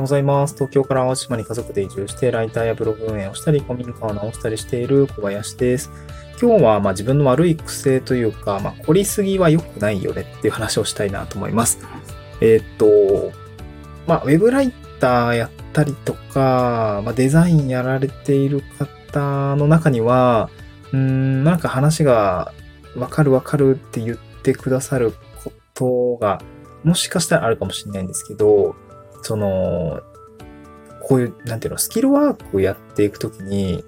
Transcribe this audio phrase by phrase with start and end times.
[0.00, 0.54] ようございます。
[0.54, 5.90] 東京から淡路島に家族で移住して、ライターやブログ運営をしたり、古民家を直したりしている小林です。
[6.40, 11.80] 今日はま自分の悪い癖というか、まあ、凝りすぎは良くないよねっていう話をしたいなと思います。
[12.40, 13.32] えーっと、
[14.06, 20.48] まあ、ウェブライターやったりとか、まあ、デザインやられている方の中には、
[20.92, 22.52] うーん、なんか話が
[22.96, 25.12] わかるわかるって言ってくださる
[25.44, 26.40] ことが、
[26.84, 28.74] もしかしたらあるかもしれないんですけど、
[29.22, 30.00] その、
[31.02, 33.84] こういう、なんていうの、スキルワークをやっていくときに、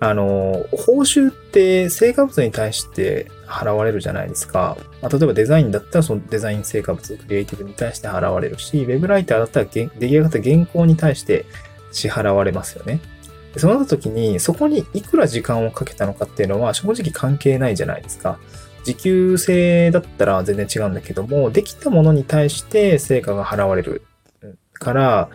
[0.00, 4.76] あの、報酬って成果物に対して払われるじゃないですか。
[5.00, 11.46] まあ、例えばデザインだったらそのデザイン成果物、クリエイティブに対して払われるし、ウェブライターだったら出来上がった原稿に対して
[11.92, 13.00] 支払われますよね。
[13.56, 18.38] そうなった時に、そこにいくら時間をかけたのかっていうのは正直関係ないじゃないですか。
[18.82, 24.02] 時給制だったら全然違うんだけども、できたものに対して成果が払われる
[24.84, 25.28] から、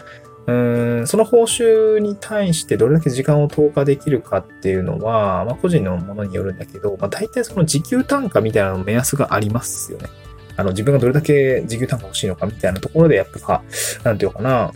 [0.47, 10.07] うーんその報酬に対してどれだけ時間を投下できるかっていうのは、まあ、個人のものによるんだけど、まあ、大体その時給単価みたいなの目安がありますよね。
[10.55, 13.63] あの、自分がどれだけ時給単価欲しいのかみたいなところで、やっぱ、
[14.03, 14.71] なんていうかな、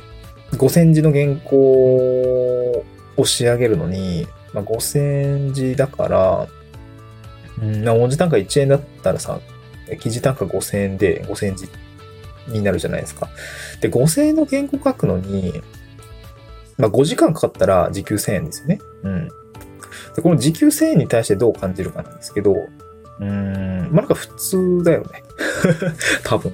[0.51, 2.85] 5000字の原稿
[3.17, 6.47] を仕上げるのに、まあ、5000字だから、
[7.61, 9.39] うん、文字単価1円だったらさ、
[9.99, 11.69] 記事単価5000円で5000字
[12.47, 13.29] になるじゃないですか。
[13.81, 15.61] で、5000円の原稿書くのに、
[16.77, 18.79] まあ、5時間かかったら時給1000円ですよね。
[19.03, 19.27] うん。
[20.15, 22.55] で、この時給1000円に対してどう感じるかなんですけど、
[23.19, 25.23] うん、まあ、なんか普通だよね。
[26.23, 26.51] 多分。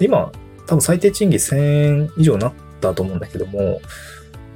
[0.00, 0.32] 今、
[0.66, 3.80] 多分最低賃金1000円以上になったと思うんだけども、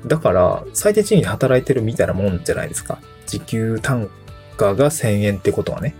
[0.06, 3.00] だから、最低賃金で働いてるみたいなもんじゃないですか。
[3.26, 4.08] 時給単
[4.56, 5.94] 価が1000円ってことはね。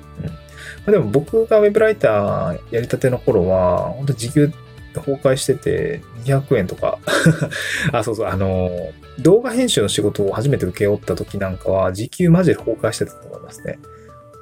[0.85, 4.53] まあ、でも僕がウェブライターやりたての頃は、本当時給
[5.01, 6.99] 崩壊してて、200円とか。
[7.93, 8.71] あ、そうそう、あの、
[9.19, 13.78] 動画編集の仕事を初めて請け負った時なんかは、時給マジで崩壊してたと思いますね。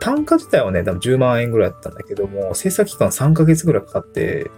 [0.00, 4.50] 単価自体はね、多分10万円ぐらいだったんだけども、制作期間3ヶ月ぐらいかかって、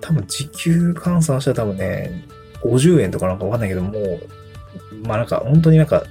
[0.00, 2.26] 多分時給換算したら多分ね、
[2.62, 4.20] 50円とかなんかわかんないけども、
[5.04, 6.04] まあなんか本当になんか、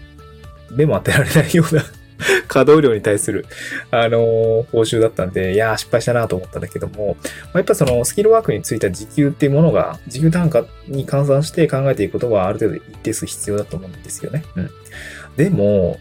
[0.72, 1.84] 目も当てられないような
[2.48, 3.46] 稼働量に対する、
[3.90, 7.24] あのー報酬だったんで、いやー失敗したなと思ったんだけども、ま
[7.56, 14.44] あやっぱそのスキルワークについた時給っていうものが、時給単価に換算して考えていくことはある程度一定数必要だと思うんですよね。
[14.56, 14.70] うん。
[15.38, 16.00] でも、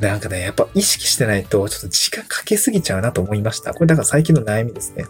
[0.00, 3.72] なんかね、やっぱ意識してないと、ちょっと時間かけすぎちゃうなと思いました。
[3.72, 5.06] これだから最近の悩みですね。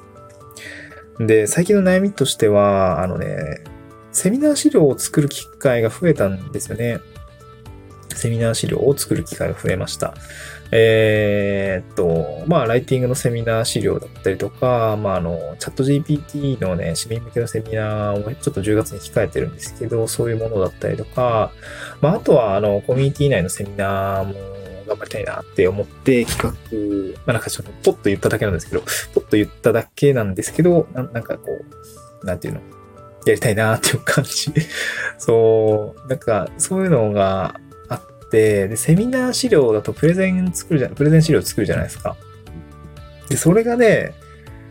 [1.18, 3.62] で、最近の悩みとしては、あのね、
[4.12, 7.00] セミナー資料を作る機会が増えたんですよね。
[8.16, 10.14] セミナー資料を作る機会が増えました。
[10.74, 21.52] えーっと、まあ、ライティングのセミナー資料だったりとか、まあ、あの、チャット GPT のね、市民向けのセミナーをちょっと10月に控えてるんですけど、そういうものだったりとか、
[22.00, 24.34] まあ、あとは、あの、コミュニティ内のセミナーも
[24.86, 28.82] 頑張りたいなって思って企画、まあ、なんかちょっとポッと言っただけなんですけど、
[29.14, 31.48] ポッと言っただけなんですけど、ななんかこ
[32.22, 32.60] う、なんていうの、
[33.26, 34.52] やりたいなっていう感じ。
[35.18, 37.60] そう、なんか、そういうのが、
[38.32, 42.16] で、セミナー資料だとプレゼン作るじゃ、プレゼン資料作るじゃないですか。
[43.28, 44.14] で、それがね、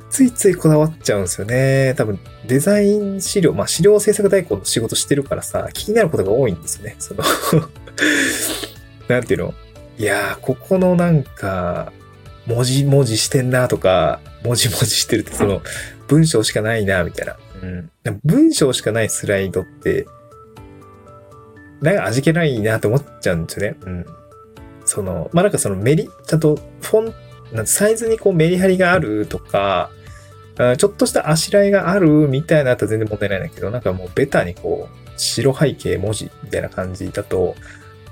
[0.10, 1.94] ついついこだわっちゃうんですよね。
[1.96, 6.96] 多分、デザイン資料、まあ、資料制作代行の仕事してるからさ、気になることが多いんですよね。
[6.98, 7.24] その、
[9.08, 9.54] なんていうの？
[9.98, 11.94] いやー、ここのなんか、
[12.48, 15.62] 文字文字してんなとか、文字文字してるって、その、
[16.08, 17.38] 文章しかないな、みたいな。
[17.62, 17.92] うん。
[18.26, 20.08] 文章しかないスライドって、
[21.82, 23.78] なんか味気ないなって思っちゃうんですよね。
[23.86, 24.06] うん。
[24.86, 27.14] その、まあ、なんかそのメリ、ちゃんとフォン、
[27.56, 29.90] なんサイズにこうメリハリがあるとか、
[30.78, 37.56] ちょっとしたあしらいがあるみたいなのだったら全然問題ないんだけど、なんかもうベタにこう、白背景文字みたいな感じだと、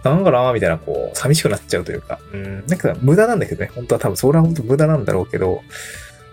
[0.03, 5.61] なんかなみたいな、こう、寂しくなっちゃうというか、うん、なんか無駄なんだけどね、本当は多分それは本当無駄なんだろうけど、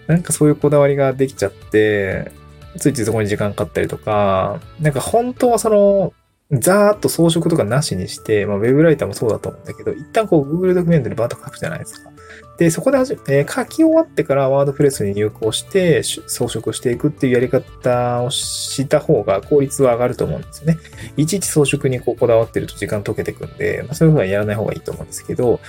[0.06, 2.30] なんかそういうこだわりができちゃって、
[2.78, 6.12] ついついそこに時間かかったりとか、なんか本当はその、
[6.52, 12.10] ざーっと装飾とかなしにして、まあ、ウェブライターもそうだと思うんだけど、一旦こう Google ドキュメントにバーッと書くじゃないですか。
[12.58, 20.78] で、そこで、えー書き終わってからワードプレスに入稿して、装飾していくっていうやり方をした方が効率は上がると思うんですよね。
[21.16, 25.60] いちいち装飾にこうこだわってると時間溶けてくんで、まあ、そういうふうはやらない方がいいと思うんですけど、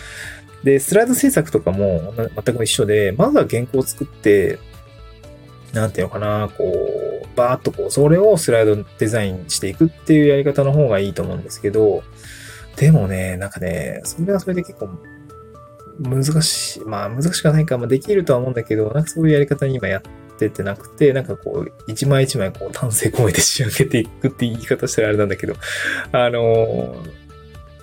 [0.64, 4.60] で、スライド制作とかも全く一緒で、まずは原稿を作って、
[5.74, 6.64] なんていうのかな、こ
[7.24, 12.04] う、バーっとこう、それをスライドデザインしていくっていうやり方の方がいいと思うんですけど、
[12.78, 14.90] でもね、なんかね、それはそれで結構
[16.00, 20.02] 難しい、まあ難しくはないか、まあできるとは思うんだけど、なんかそういうやり方に今やっ
[20.38, 25.56] ててなくて、なんかこう、一枚一枚こう、丹精込めて仕上げていくって言い方したらあれなんだけど、
[26.12, 26.96] あの、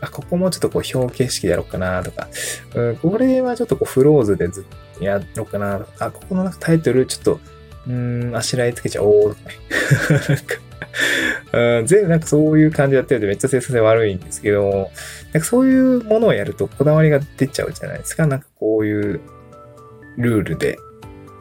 [0.00, 2.28] あ、ここもちょっとこう表形式でやろうかなとか、
[2.74, 7.40] うん、これはちょっとこうフローズでずっとやろうかなあ、ここのタイトルちょっと、
[7.88, 9.56] うん、あしらいつけちゃおうとかね。
[10.28, 10.54] なんか
[11.52, 14.90] うん、全部なんかそういう感じでやってるとめっちゃ生産性悪いんですけど、
[15.32, 18.26] なんかそういうものをやるとこだわりが出ちゃうじゃないですか。
[18.26, 19.20] なんかこういう
[20.16, 20.78] ルールで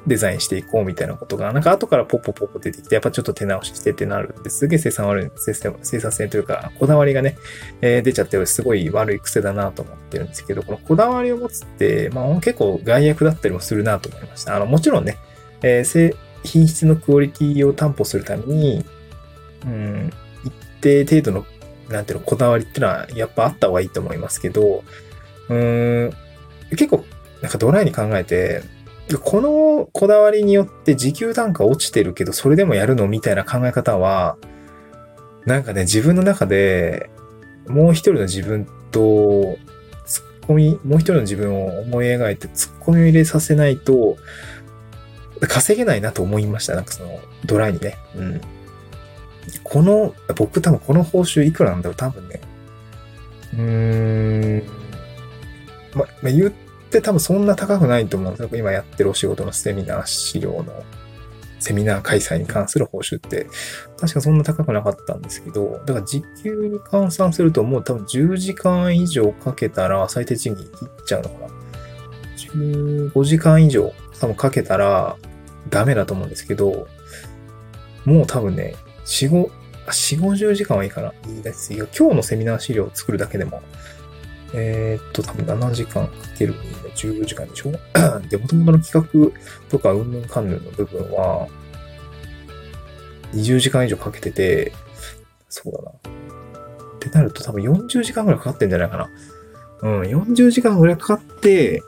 [0.06, 7.38] デザインしていこうみたいなことが、なんか後からポッポポッポ出てきて、やっぱちょっと手直ししてってなるんですげえ生産悪い、生産性というか、こだわりがね、
[7.82, 14.56] えー、出ちゃってすごい悪い癖だなと思ってるんですけど、このこだわりを持つって、まあ結構害悪だったりもするなと思いました。
[14.56, 15.18] あの、もちろんね、
[15.62, 18.86] えー、品質のクオリティを担保するために、
[19.66, 20.14] うん、
[20.44, 21.46] 一定程度の、
[21.90, 24.84] なんていうの、こだわりっていうのはやっぱあった方がいいと思いますけど、
[25.50, 26.12] うん、
[26.72, 27.06] 結構、
[27.42, 28.64] なんかドライに考えて、
[29.22, 34.38] このこだわりによって時給単価落ちてるけど、それでもやるのみたいな考え方は、
[35.46, 37.10] なんかね、自分の中で、
[37.68, 39.58] もう一人の自分と、
[40.06, 44.18] ツッコミ、もう一人の自分を思い描いてツッコミを入れさせないと、
[45.48, 46.76] 稼げないなと思いました。
[46.76, 47.98] なんかその、ドライにね。
[48.16, 48.42] うん。
[49.64, 52.42] この、僕多分この報酬いくらなんだろう多分ね。
[53.54, 54.64] うーん。
[55.94, 56.54] ま、ま言っ
[57.00, 58.50] って多分そんな高くないと思うんですよ。
[58.54, 60.84] 今やってるお仕事のセミナー資料の、
[61.60, 63.48] セミナー開催に関する報酬って、
[64.00, 71.48] 確かそんな高くなかったんですけど、だから時給に換算するともう多分10時間以上かけたら最低賃金切っちゃうのかな。
[72.36, 75.18] 15時間以上多分かけたら
[75.74, 76.88] ダメだと思うんですけど、
[78.06, 78.76] もう多分ね、
[79.06, 79.50] 4、5、
[79.88, 81.14] 4、50時間はいいかな。
[81.28, 81.88] いいですよ。
[81.98, 83.62] 今日のセミナー資料を作るだけでも、
[84.54, 87.72] えー、っと、多分7時間かける2で10時間でしょ？
[88.30, 89.40] で、元々の企画
[89.70, 91.48] とか、うんぬんかんぬんの部分は、
[93.34, 94.72] 20時間以上かけてて、
[95.50, 95.90] そうだな。
[95.90, 95.94] っ
[97.00, 99.10] てなると多分40時間ぐらいかかってんじゃないかな。
[99.82, 101.82] うん、40時間ぐらいかかって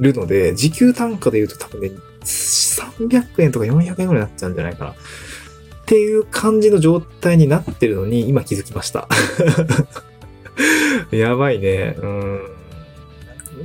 [0.00, 1.92] るので、時給単価で言うと多分ね、
[2.24, 4.90] 300円とか400円ぐらいになっちゃうんじゃないかな。
[4.92, 4.94] っ
[5.86, 9.08] ていう感じの状態になってるのに、今気づきました。
[11.10, 11.96] やばいね。
[12.00, 12.40] うん。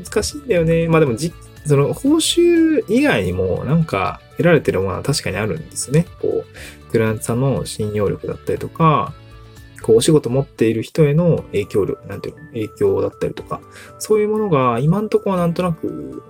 [0.04, 0.88] 難しいんだよね。
[0.88, 1.34] まあでもじ、
[1.66, 6.06] その報酬以外にもなんか得られてるものは確かにあるんですね。
[6.22, 9.14] こう、クライアントさんの信用力だったりとか、
[9.86, 13.62] こう、お仕事持っている人への影響力、なんていうの、影響だったりとか、
[14.00, 16.24] そういうものが今んとこはなんとなく、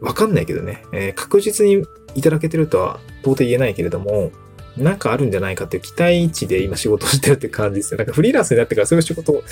[0.00, 4.32] わかんないけどね、えー、確実にいただけてるとは到底言えないけれども、
[4.78, 7.98] なんかあるんじゃないかっていう期待値で今仕事をしてるって感じですよ。
[7.98, 9.42] なんかフリーランスになってからそういう仕事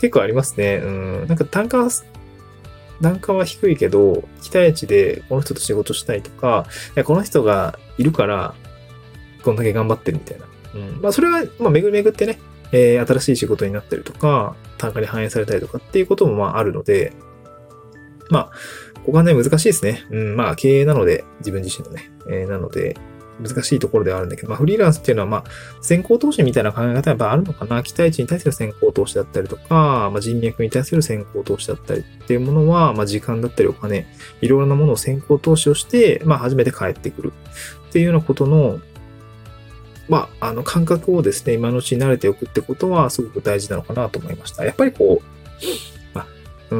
[0.00, 0.76] 結構ありますね。
[0.76, 1.26] うん。
[1.26, 1.88] なんか単価は、
[3.00, 6.66] 単価は低いけど、期待値でこの人と仕事したいとか、
[6.96, 8.54] いやこの人がいるから、
[9.44, 10.46] こんだけ頑張ってるみたいな。
[10.74, 11.00] うん。
[11.00, 12.38] まあそれは、まあ巡り巡ってね、
[12.72, 17.12] えー、新しい仕事になったりとか、単価に反映されたりとかっていうこともまああるので、
[18.30, 18.50] まあ、
[19.04, 20.06] ここはね、難しいですね。
[20.10, 22.96] うん、まあ、経営なので、自分自身のね、えー、なので、
[23.40, 25.44] 難しいところではあるんだけど、まあ、フリーランスっていうのは、まあ、
[25.80, 27.82] 先行投資みたいな考え方はやっぱあるのかな。
[27.82, 34.06] 期待値に対する先行投資だったりとか、まあ、人脈に対する先行投資だったりっていうものは、まあ、時間だったりお金、
[34.40, 37.32] いろいろなものを先行投資をして、まあ、初めて返ってくる
[37.88, 38.80] っていうようなことの、
[40.12, 44.62] まあ、あの、感覚をですね、今のうちに慣れておくってことは、すごく大事なのかなと思いました。
[44.62, 46.26] やっぱりこう、ま
[46.70, 46.76] う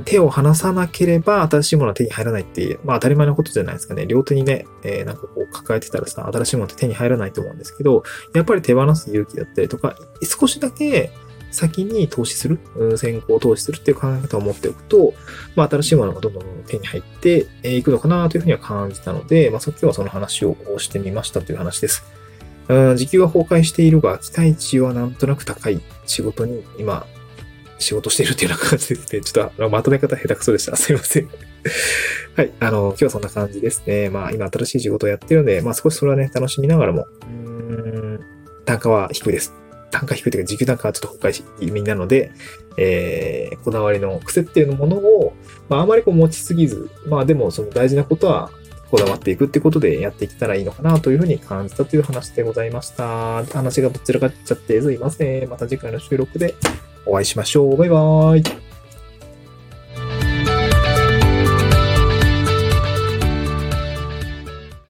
[0.00, 4.04] ん、手を離さなければ新しいものは手に入らないっていう、まあ当たり前のことじゃないですかね。
[4.04, 8.02] 両手にね、えー、なんかこう抱えてたらさ、新しいものって手に入らないと思うんですけど、
[8.34, 11.12] やっぱり手放す勇気だったりとか、少しだけ
[11.50, 12.58] 先に投資する、
[12.98, 15.14] 先行投資するっていう考え方を持っておくと、
[15.54, 22.04] まあ新しいものがどんどん手に入っていくのかなというふうには感じたので、まあ今日はその話をしてみましたという話です。
[22.68, 27.06] うん、時給は崩壊しているが、期待値はなんとなく高い仕事に今
[27.78, 29.20] 仕事しているっていうような感じですね。
[29.20, 30.76] ちょっとまとめ方下手くそでした。
[30.76, 31.28] すいません。
[32.36, 32.52] はい。
[32.60, 34.10] あの、今日はそんな感じですね。
[34.10, 38.20] まあ、今新しい仕事をやってるので、まあ少しそれはね、楽しみながらも、うん、
[38.64, 39.52] 単価は低いです。
[39.90, 42.32] 単価低いというか、時給単価はちょっと崩壊し気味なので、
[42.78, 45.34] えー、こだわりの癖っていうものを、
[45.68, 48.50] まあ、あまりこう持ちすぎず、まあでもその大事なことは、
[48.90, 53.44] こだわっていくってことでやっていけたらいいのかなというふうに感じたという話でございました。
[53.44, 55.48] 話がどちらかっちゃってすいません。
[55.48, 56.54] また次回の収録で
[57.04, 57.76] お会いしましょう。
[57.76, 58.65] バイバーイ。